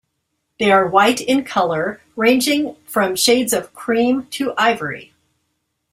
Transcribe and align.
They 0.57 0.71
are 0.71 0.87
white 0.87 1.21
in 1.21 1.43
colour, 1.43 2.01
ranging 2.15 2.75
from 2.85 3.15
shades 3.15 3.53
of 3.53 3.71
cream 3.75 4.25
to 4.31 4.51
ivory. 4.57 5.13